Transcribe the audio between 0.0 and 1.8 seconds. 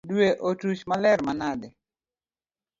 Due otuch maler manade.